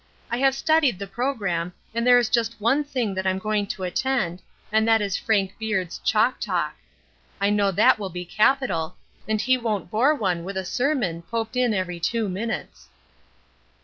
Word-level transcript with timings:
I 0.31 0.37
have 0.39 0.55
studied 0.55 0.97
the 0.97 1.05
programme, 1.05 1.73
and 1.93 2.07
there 2.07 2.17
is 2.17 2.27
just 2.27 2.59
one 2.59 2.83
thing 2.83 3.13
that 3.13 3.27
I'm 3.27 3.37
going 3.37 3.67
to 3.67 3.83
attend, 3.83 4.41
and 4.71 4.87
that 4.87 4.99
is 4.99 5.15
Frank 5.15 5.53
Beard's 5.59 5.99
'chalk 5.99 6.39
talk.' 6.39 6.77
I 7.39 7.51
know 7.51 7.69
that 7.71 7.99
will 7.99 8.09
be 8.09 8.25
capital, 8.25 8.95
and 9.27 9.39
he 9.39 9.59
won't 9.59 9.91
bore 9.91 10.15
one 10.15 10.43
with 10.43 10.57
a 10.57 10.65
sermon 10.65 11.21
poked 11.21 11.55
in 11.55 11.71
every 11.75 11.99
two 11.99 12.27
minutes." 12.27 12.89